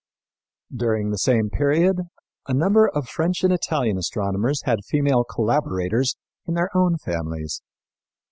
During 0.75 1.11
the 1.11 1.17
same 1.19 1.51
period 1.51 1.95
a 2.47 2.55
number 2.55 2.89
of 2.89 3.07
French 3.07 3.43
and 3.43 3.53
Italian 3.53 3.97
astronomers 3.99 4.63
had 4.65 4.79
female 4.89 5.23
collaborators 5.23 6.15
in 6.47 6.55
their 6.55 6.75
own 6.75 6.97
families. 6.97 7.61